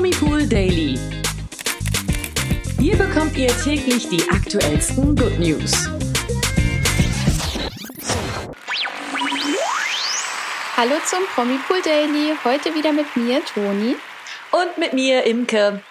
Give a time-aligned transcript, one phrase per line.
[0.00, 0.98] Promipool Daily.
[2.78, 5.90] Hier bekommt ihr täglich die aktuellsten Good News.
[10.74, 12.34] Hallo zum Promipool Daily.
[12.42, 13.94] Heute wieder mit mir, Toni.
[14.52, 15.82] Und mit mir, Imke.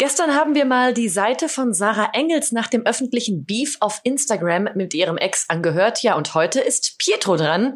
[0.00, 4.70] Gestern haben wir mal die Seite von Sarah Engels nach dem öffentlichen Beef auf Instagram
[4.74, 6.02] mit ihrem Ex angehört.
[6.02, 7.74] Ja, und heute ist Pietro dran.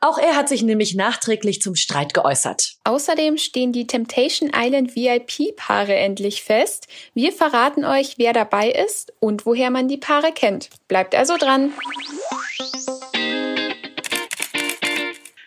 [0.00, 2.72] Auch er hat sich nämlich nachträglich zum Streit geäußert.
[2.82, 6.88] Außerdem stehen die Temptation Island VIP-Paare endlich fest.
[7.14, 10.70] Wir verraten euch, wer dabei ist und woher man die Paare kennt.
[10.88, 11.72] Bleibt also dran.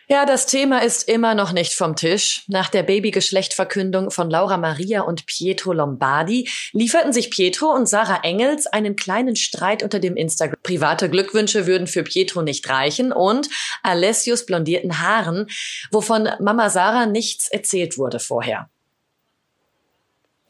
[0.10, 2.44] Ja, das Thema ist immer noch nicht vom Tisch.
[2.48, 8.68] Nach der Babygeschlechtverkündung von Laura Maria und Pietro Lombardi lieferten sich Pietro und Sarah Engels
[8.68, 10.60] einen kleinen Streit unter dem Instagram.
[10.62, 13.48] Private Glückwünsche würden für Pietro nicht reichen und
[13.82, 15.48] Alessios blondierten Haaren,
[15.90, 18.70] wovon Mama Sarah nichts erzählt wurde vorher.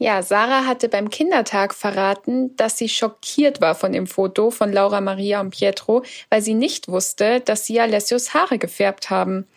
[0.04, 5.00] Ja, Sarah hatte beim Kindertag verraten, dass sie schockiert war von dem Foto von Laura
[5.00, 9.48] Maria und Pietro, weil sie nicht wusste, dass sie Alessios Haare gefärbt haben.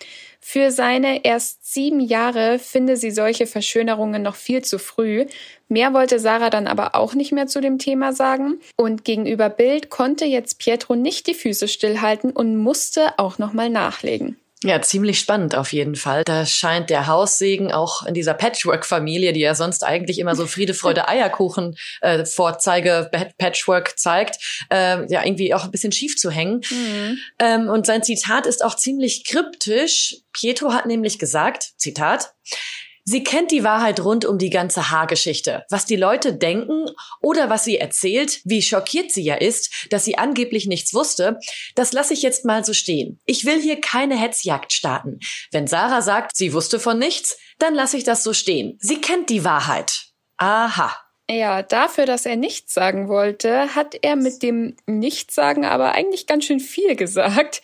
[0.41, 5.27] Für seine erst sieben Jahre finde sie solche Verschönerungen noch viel zu früh.
[5.69, 8.61] Mehr wollte Sarah dann aber auch nicht mehr zu dem Thema sagen.
[8.77, 14.37] Und gegenüber Bild konnte jetzt Pietro nicht die Füße stillhalten und musste auch nochmal nachlegen.
[14.65, 16.23] Ja, ziemlich spannend auf jeden Fall.
[16.25, 20.73] Da scheint der Haussegen auch in dieser Patchwork-Familie, die ja sonst eigentlich immer so Friede,
[20.73, 24.39] Freude, Eierkuchen äh, Vorzeige Patchwork zeigt,
[24.71, 26.63] äh, ja irgendwie auch ein bisschen schief zu hängen.
[26.71, 27.19] Mhm.
[27.39, 30.17] Ähm, und sein Zitat ist auch ziemlich kryptisch.
[30.33, 32.33] Pietro hat nämlich gesagt, Zitat,
[33.09, 35.65] Sie kennt die Wahrheit rund um die ganze Haargeschichte.
[35.71, 36.87] Was die Leute denken
[37.23, 41.39] oder was sie erzählt, wie schockiert sie ja ist, dass sie angeblich nichts wusste,
[41.77, 43.21] das lasse ich jetzt mal so stehen.
[43.25, 45.21] Ich will hier keine Hetzjagd starten.
[45.53, 48.77] Wenn Sarah sagt, sie wusste von nichts, dann lasse ich das so stehen.
[48.81, 50.07] Sie kennt die Wahrheit.
[50.37, 50.97] Aha.
[51.31, 56.45] Ja, dafür, dass er nichts sagen wollte, hat er mit dem Nichtsagen aber eigentlich ganz
[56.45, 57.63] schön viel gesagt.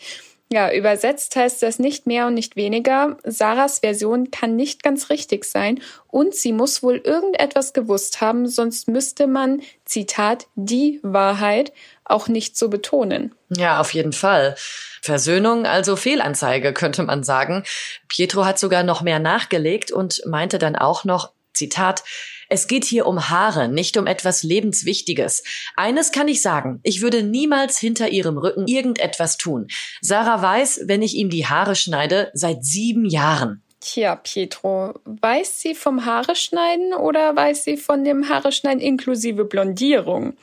[0.53, 3.17] Ja, übersetzt heißt das nicht mehr und nicht weniger.
[3.25, 8.87] Sarahs Version kann nicht ganz richtig sein und sie muss wohl irgendetwas gewusst haben, sonst
[8.87, 11.73] müsste man, Zitat, die Wahrheit
[12.05, 13.35] auch nicht so betonen.
[13.49, 14.55] Ja, auf jeden Fall.
[15.01, 17.65] Versöhnung, also Fehlanzeige, könnte man sagen.
[18.09, 22.03] Pietro hat sogar noch mehr nachgelegt und meinte dann auch noch, Zitat,
[22.49, 25.43] es geht hier um Haare, nicht um etwas Lebenswichtiges.
[25.75, 29.69] Eines kann ich sagen, ich würde niemals hinter ihrem Rücken irgendetwas tun.
[30.03, 33.63] Sarah weiß, wenn ich ihm die Haare schneide, seit sieben Jahren.
[33.81, 39.45] Tja, Pietro, weiß sie vom Haare schneiden oder weiß sie von dem Haare schneiden inklusive
[39.45, 40.35] Blondierung?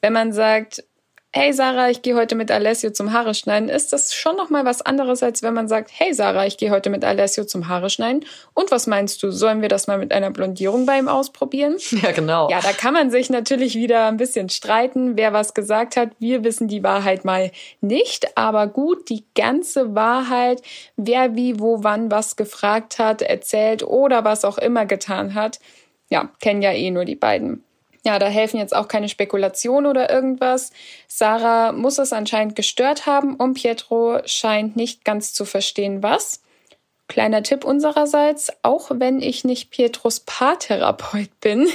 [0.00, 0.82] Wenn man sagt,
[1.36, 4.64] hey Sarah, ich gehe heute mit Alessio zum Haare schneiden, ist das schon noch mal
[4.64, 7.90] was anderes, als wenn man sagt, hey Sarah, ich gehe heute mit Alessio zum Haare
[7.90, 8.24] schneiden.
[8.54, 11.76] Und was meinst du, sollen wir das mal mit einer Blondierung bei ihm ausprobieren?
[12.02, 12.50] Ja, genau.
[12.50, 16.10] Ja, da kann man sich natürlich wieder ein bisschen streiten, wer was gesagt hat.
[16.18, 20.62] Wir wissen die Wahrheit mal nicht, aber gut, die ganze Wahrheit,
[20.96, 25.58] wer wie, wo, wann was gefragt hat, erzählt oder was auch immer getan hat,
[26.08, 27.65] ja, kennen ja eh nur die beiden.
[28.06, 30.70] Ja, da helfen jetzt auch keine Spekulationen oder irgendwas.
[31.08, 36.40] Sarah muss es anscheinend gestört haben und Pietro scheint nicht ganz zu verstehen, was.
[37.08, 41.66] Kleiner Tipp unsererseits, auch wenn ich nicht Pietros Paartherapeut bin,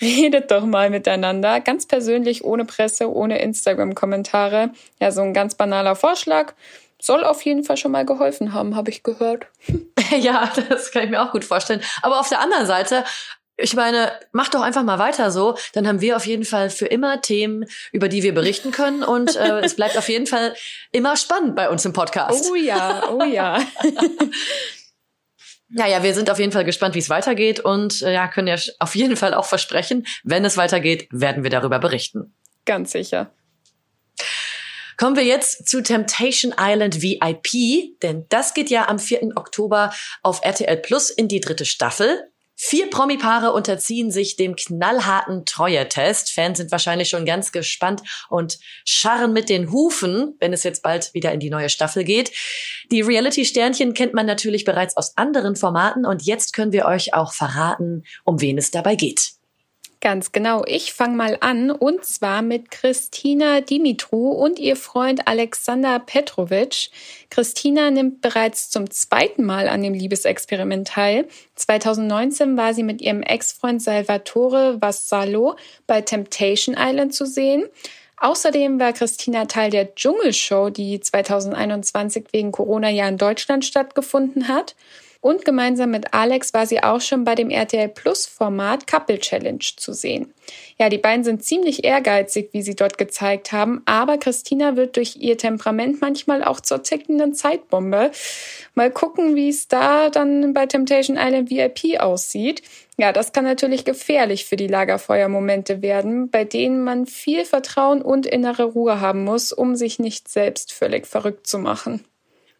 [0.00, 4.70] redet doch mal miteinander, ganz persönlich, ohne Presse, ohne Instagram-Kommentare.
[5.00, 6.54] Ja, so ein ganz banaler Vorschlag.
[7.00, 9.46] Soll auf jeden Fall schon mal geholfen haben, habe ich gehört.
[10.18, 11.82] Ja, das kann ich mir auch gut vorstellen.
[12.00, 13.04] Aber auf der anderen Seite
[13.58, 15.58] ich meine, mach doch einfach mal weiter so.
[15.72, 19.02] Dann haben wir auf jeden Fall für immer Themen, über die wir berichten können.
[19.02, 20.54] Und äh, es bleibt auf jeden Fall
[20.92, 22.48] immer spannend bei uns im Podcast.
[22.50, 23.60] Oh ja, oh ja.
[25.70, 28.56] Naja, wir sind auf jeden Fall gespannt, wie es weitergeht und äh, ja, können ja
[28.78, 32.34] auf jeden Fall auch versprechen, wenn es weitergeht, werden wir darüber berichten.
[32.64, 33.30] Ganz sicher.
[34.96, 39.36] Kommen wir jetzt zu Temptation Island VIP, denn das geht ja am 4.
[39.36, 39.92] Oktober
[40.22, 42.30] auf RTL Plus in die dritte Staffel.
[42.60, 46.32] Vier Promi-Paare unterziehen sich dem knallharten Treue-Test.
[46.32, 51.14] Fans sind wahrscheinlich schon ganz gespannt und scharren mit den Hufen, wenn es jetzt bald
[51.14, 52.32] wieder in die neue Staffel geht.
[52.90, 57.32] Die Reality-Sternchen kennt man natürlich bereits aus anderen Formaten und jetzt können wir euch auch
[57.32, 59.37] verraten, um wen es dabei geht.
[60.00, 60.64] Ganz genau.
[60.64, 66.90] Ich fange mal an und zwar mit Christina Dimitru und ihr Freund Alexander Petrovic.
[67.30, 71.26] Christina nimmt bereits zum zweiten Mal an dem Liebesexperiment teil.
[71.56, 75.56] 2019 war sie mit ihrem Ex-Freund Salvatore Vassalo
[75.88, 77.64] bei Temptation Island zu sehen.
[78.20, 84.76] Außerdem war Christina Teil der Dschungelshow, die 2021 wegen Corona ja in Deutschland stattgefunden hat.
[85.20, 89.64] Und gemeinsam mit Alex war sie auch schon bei dem RTL Plus Format Couple Challenge
[89.76, 90.32] zu sehen.
[90.78, 95.16] Ja, die beiden sind ziemlich ehrgeizig, wie sie dort gezeigt haben, aber Christina wird durch
[95.16, 98.12] ihr Temperament manchmal auch zur tickenden Zeitbombe.
[98.74, 102.62] Mal gucken, wie es da dann bei Temptation Island VIP aussieht.
[102.96, 108.24] Ja, das kann natürlich gefährlich für die Lagerfeuermomente werden, bei denen man viel Vertrauen und
[108.24, 112.04] innere Ruhe haben muss, um sich nicht selbst völlig verrückt zu machen.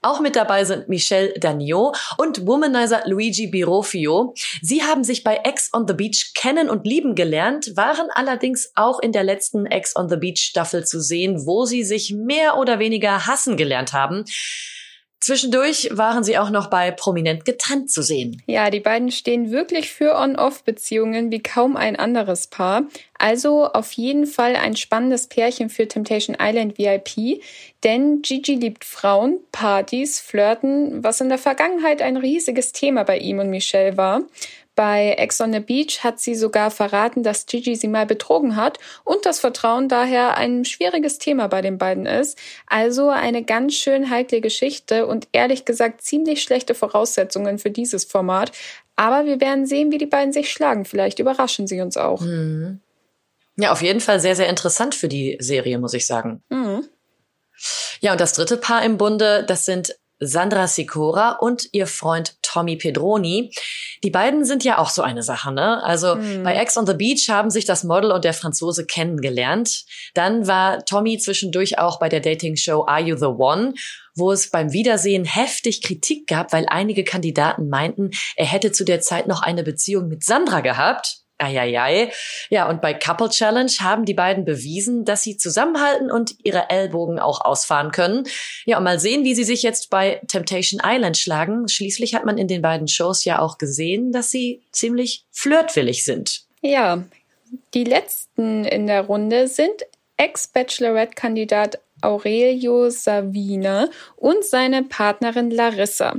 [0.00, 4.32] Auch mit dabei sind Michelle Dagnot und Womanizer Luigi Birofio.
[4.62, 9.00] Sie haben sich bei Ex on the Beach kennen und lieben gelernt, waren allerdings auch
[9.00, 12.78] in der letzten Ex on the Beach Staffel zu sehen, wo sie sich mehr oder
[12.78, 14.24] weniger hassen gelernt haben.
[15.20, 18.40] Zwischendurch waren sie auch noch bei Prominent getrennt zu sehen.
[18.46, 22.84] Ja, die beiden stehen wirklich für On-Off-Beziehungen wie kaum ein anderes Paar.
[23.18, 27.42] Also auf jeden Fall ein spannendes Pärchen für Temptation Island VIP,
[27.82, 33.40] denn Gigi liebt Frauen, Partys, Flirten, was in der Vergangenheit ein riesiges Thema bei ihm
[33.40, 34.22] und Michelle war.
[34.78, 38.78] Bei Ex on the Beach hat sie sogar verraten, dass Gigi sie mal betrogen hat
[39.02, 42.38] und das Vertrauen daher ein schwieriges Thema bei den beiden ist.
[42.68, 48.52] Also eine ganz schön heikle Geschichte und ehrlich gesagt ziemlich schlechte Voraussetzungen für dieses Format.
[48.94, 50.84] Aber wir werden sehen, wie die beiden sich schlagen.
[50.84, 52.20] Vielleicht überraschen sie uns auch.
[52.20, 52.78] Mhm.
[53.56, 56.44] Ja, auf jeden Fall sehr, sehr interessant für die Serie, muss ich sagen.
[56.50, 56.84] Mhm.
[57.98, 62.76] Ja, und das dritte Paar im Bunde, das sind Sandra Sicora und ihr Freund Tommy
[62.76, 63.52] Pedroni.
[64.02, 65.82] Die beiden sind ja auch so eine Sache, ne?
[65.84, 66.42] Also mhm.
[66.42, 69.84] bei Ex on the Beach haben sich das Model und der Franzose kennengelernt.
[70.14, 73.74] Dann war Tommy zwischendurch auch bei der Dating-Show Are You the One?
[74.20, 79.00] wo es beim Wiedersehen heftig Kritik gab, weil einige Kandidaten meinten, er hätte zu der
[79.00, 81.18] Zeit noch eine Beziehung mit Sandra gehabt.
[81.38, 82.12] Eieiei.
[82.50, 87.18] Ja, und bei Couple Challenge haben die beiden bewiesen, dass sie zusammenhalten und ihre Ellbogen
[87.18, 88.24] auch ausfahren können.
[88.64, 91.68] Ja, und mal sehen, wie sie sich jetzt bei Temptation Island schlagen.
[91.68, 96.42] Schließlich hat man in den beiden Shows ja auch gesehen, dass sie ziemlich flirtwillig sind.
[96.60, 97.04] Ja,
[97.74, 99.84] die letzten in der Runde sind
[100.16, 106.16] Ex-Bachelorette-Kandidat Aurelio Savina und seine Partnerin Larissa.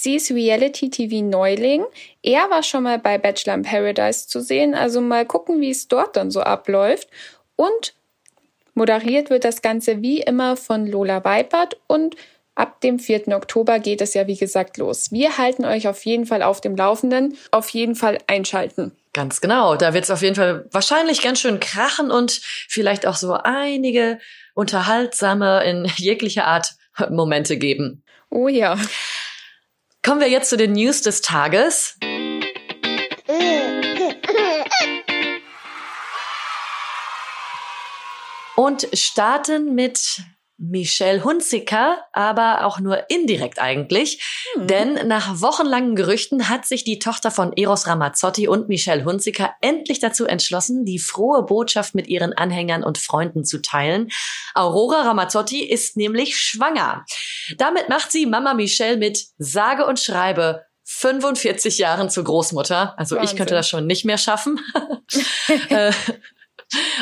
[0.00, 1.84] Sie ist Reality-TV-Neuling.
[2.22, 5.88] Er war schon mal bei Bachelor in Paradise zu sehen, also mal gucken, wie es
[5.88, 7.08] dort dann so abläuft.
[7.56, 7.94] Und
[8.74, 12.14] moderiert wird das Ganze wie immer von Lola Weipert und
[12.54, 13.26] ab dem 4.
[13.34, 15.10] Oktober geht es ja wie gesagt los.
[15.10, 17.36] Wir halten euch auf jeden Fall auf dem Laufenden.
[17.50, 18.92] Auf jeden Fall einschalten.
[19.14, 19.74] Ganz genau.
[19.74, 24.20] Da wird es auf jeden Fall wahrscheinlich ganz schön krachen und vielleicht auch so einige
[24.54, 26.76] unterhaltsame in jeglicher Art
[27.10, 28.04] Momente geben.
[28.30, 28.78] Oh ja.
[30.08, 31.98] Kommen wir jetzt zu den News des Tages.
[38.56, 40.22] Und starten mit
[40.58, 44.20] Michelle Hunziker, aber auch nur indirekt eigentlich.
[44.54, 44.66] Hm.
[44.66, 50.00] Denn nach wochenlangen Gerüchten hat sich die Tochter von Eros Ramazzotti und Michelle Hunziker endlich
[50.00, 54.08] dazu entschlossen, die frohe Botschaft mit ihren Anhängern und Freunden zu teilen.
[54.54, 57.04] Aurora Ramazzotti ist nämlich schwanger.
[57.56, 62.98] Damit macht sie Mama Michelle mit sage und schreibe 45 Jahren zur Großmutter.
[62.98, 63.30] Also Wahnsinn.
[63.30, 64.58] ich könnte das schon nicht mehr schaffen.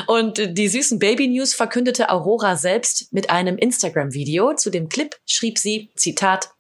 [0.07, 4.55] Und die süßen Baby News verkündete Aurora selbst mit einem Instagram-Video.
[4.55, 6.51] Zu dem Clip schrieb sie, Zitat,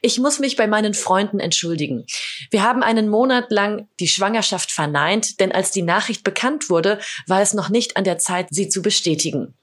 [0.00, 2.06] ich muss mich bei meinen Freunden entschuldigen.
[2.50, 7.42] Wir haben einen Monat lang die Schwangerschaft verneint, denn als die Nachricht bekannt wurde, war
[7.42, 9.54] es noch nicht an der Zeit, sie zu bestätigen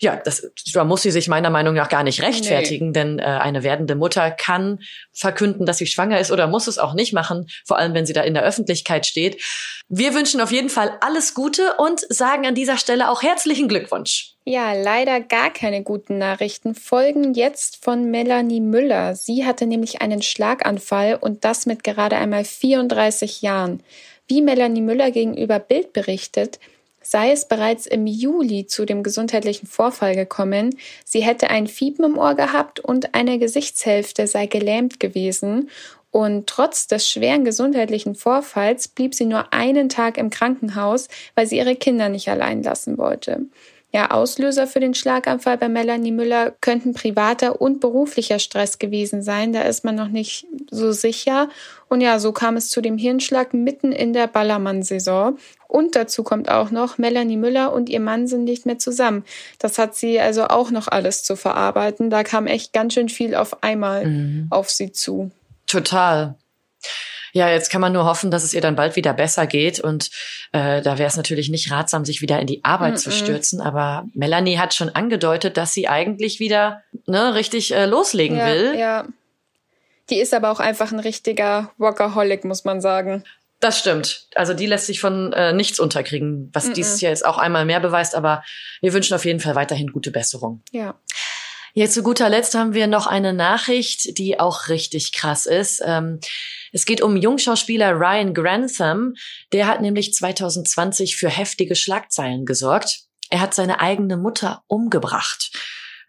[0.00, 2.92] ja, das, da muss sie sich meiner Meinung nach gar nicht rechtfertigen, nee.
[2.92, 4.78] denn äh, eine werdende Mutter kann
[5.12, 8.12] verkünden, dass sie schwanger ist oder muss es auch nicht machen, vor allem wenn sie
[8.12, 9.42] da in der Öffentlichkeit steht.
[9.88, 14.34] Wir wünschen auf jeden Fall alles Gute und sagen an dieser Stelle auch herzlichen Glückwunsch.
[14.44, 19.14] Ja, leider gar keine guten Nachrichten folgen jetzt von Melanie Müller.
[19.14, 23.82] Sie hatte nämlich einen Schlaganfall und das mit gerade einmal 34 Jahren.
[24.28, 26.60] Wie Melanie Müller gegenüber Bild berichtet,
[27.02, 32.18] sei es bereits im Juli zu dem gesundheitlichen Vorfall gekommen, sie hätte ein Fiepen im
[32.18, 35.68] Ohr gehabt und eine Gesichtshälfte sei gelähmt gewesen
[36.10, 41.58] und trotz des schweren gesundheitlichen Vorfalls blieb sie nur einen Tag im Krankenhaus, weil sie
[41.58, 43.42] ihre Kinder nicht allein lassen wollte.
[43.90, 49.54] Ja, Auslöser für den Schlaganfall bei Melanie Müller könnten privater und beruflicher Stress gewesen sein.
[49.54, 51.48] Da ist man noch nicht so sicher.
[51.88, 55.38] Und ja, so kam es zu dem Hirnschlag mitten in der Ballermann-Saison.
[55.68, 59.24] Und dazu kommt auch noch, Melanie Müller und ihr Mann sind nicht mehr zusammen.
[59.58, 62.10] Das hat sie also auch noch alles zu verarbeiten.
[62.10, 64.46] Da kam echt ganz schön viel auf einmal mhm.
[64.50, 65.30] auf sie zu.
[65.66, 66.34] Total.
[67.32, 69.80] Ja, jetzt kann man nur hoffen, dass es ihr dann bald wieder besser geht.
[69.80, 70.10] Und
[70.52, 73.02] äh, da wäre es natürlich nicht ratsam, sich wieder in die Arbeit mm -mm.
[73.02, 73.60] zu stürzen.
[73.60, 78.74] Aber Melanie hat schon angedeutet, dass sie eigentlich wieder ne, richtig äh, loslegen ja, will.
[78.78, 79.06] Ja.
[80.10, 83.24] Die ist aber auch einfach ein richtiger Workaholic, muss man sagen.
[83.60, 84.28] Das stimmt.
[84.34, 86.74] Also die lässt sich von äh, nichts unterkriegen, was mm -mm.
[86.74, 88.14] dieses Jahr jetzt auch einmal mehr beweist.
[88.14, 88.42] Aber
[88.80, 90.62] wir wünschen auf jeden Fall weiterhin gute Besserung.
[90.70, 90.94] Ja.
[91.74, 95.82] Jetzt zu guter Letzt haben wir noch eine Nachricht, die auch richtig krass ist.
[95.84, 96.20] Ähm,
[96.72, 99.14] es geht um Jungschauspieler Ryan Grantham.
[99.52, 103.00] Der hat nämlich 2020 für heftige Schlagzeilen gesorgt.
[103.30, 105.50] Er hat seine eigene Mutter umgebracht.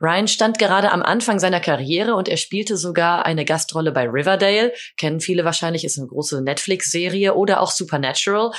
[0.02, 4.74] Ryan stand gerade am Anfang seiner Karriere und er spielte sogar eine Gastrolle bei Riverdale.
[4.98, 8.52] Kennen viele wahrscheinlich, ist eine große Netflix-Serie oder auch Supernatural.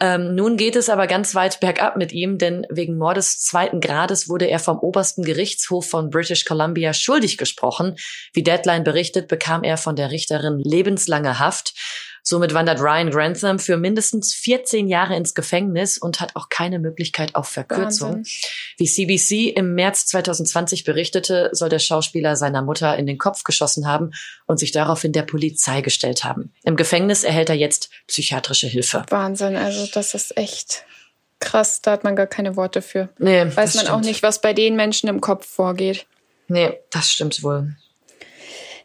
[0.00, 4.28] Ähm, nun geht es aber ganz weit bergab mit ihm, denn wegen Mordes zweiten Grades
[4.28, 7.96] wurde er vom obersten Gerichtshof von British Columbia schuldig gesprochen.
[8.32, 11.74] Wie Deadline berichtet, bekam er von der Richterin lebenslange Haft.
[12.26, 17.34] Somit wandert Ryan Grantham für mindestens 14 Jahre ins Gefängnis und hat auch keine Möglichkeit
[17.34, 18.14] auf Verkürzung.
[18.14, 18.40] Wahnsinn.
[18.78, 23.86] Wie CBC im März 2020 berichtete, soll der Schauspieler seiner Mutter in den Kopf geschossen
[23.86, 24.12] haben
[24.46, 26.54] und sich daraufhin der Polizei gestellt haben.
[26.62, 29.04] Im Gefängnis erhält er jetzt psychiatrische Hilfe.
[29.10, 30.86] Wahnsinn, also das ist echt
[31.40, 33.10] krass, da hat man gar keine Worte für.
[33.18, 33.90] Nee, Weiß man stimmt.
[33.90, 36.06] auch nicht, was bei den Menschen im Kopf vorgeht.
[36.48, 37.76] Nee, das stimmt wohl.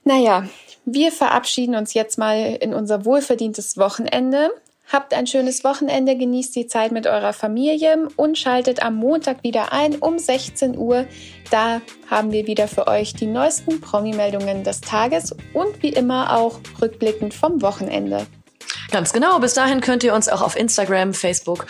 [0.04, 0.46] Naja,
[0.86, 4.50] wir verabschieden uns jetzt mal in unser wohlverdientes Wochenende.
[4.92, 9.72] Habt ein schönes Wochenende, genießt die Zeit mit eurer Familie und schaltet am Montag wieder
[9.72, 11.06] ein um 16 Uhr.
[11.52, 16.60] Da haben wir wieder für euch die neuesten Promi-Meldungen des Tages und wie immer auch
[16.82, 18.26] rückblickend vom Wochenende.
[18.90, 19.38] Ganz genau.
[19.38, 21.68] Bis dahin könnt ihr uns auch auf Instagram, Facebook,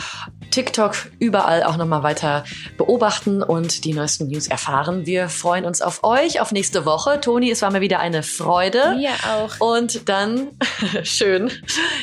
[0.59, 2.43] TikTok, überall auch nochmal weiter
[2.75, 5.05] beobachten und die neuesten News erfahren.
[5.05, 7.21] Wir freuen uns auf euch, auf nächste Woche.
[7.21, 8.95] Toni, es war mir wieder eine Freude.
[8.97, 9.57] Mir auch.
[9.61, 10.49] Und dann,
[11.03, 11.49] schön.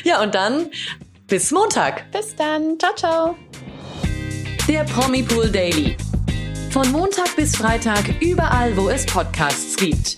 [0.03, 0.71] Ja, und dann
[1.27, 2.11] bis Montag.
[2.11, 2.79] Bis dann.
[2.79, 3.35] Ciao, ciao.
[4.67, 5.95] Der Promi Pool Daily.
[6.71, 10.17] Von Montag bis Freitag überall, wo es Podcasts gibt.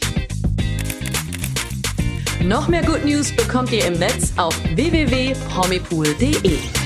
[2.42, 6.79] Noch mehr Good News bekommt ihr im Netz auf www.promipool.de.